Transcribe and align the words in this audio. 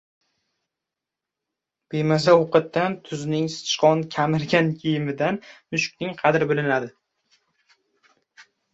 •Bemaza 1.95 2.33
ovqatdan— 2.39 2.97
tuzning, 3.11 3.47
sichqon 3.57 4.03
kemirgan 4.17 4.75
kiyimdan 4.83 5.41
mushukning 5.55 6.21
qadri 6.27 6.53
bilinadi. 6.55 6.95